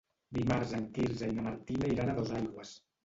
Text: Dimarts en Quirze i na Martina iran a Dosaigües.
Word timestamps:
Dimarts 0.37 0.71
en 0.77 0.87
Quirze 0.95 1.29
i 1.33 1.35
na 1.35 1.43
Martina 1.49 1.93
iran 1.93 2.13
a 2.15 2.17
Dosaigües. 2.21 2.73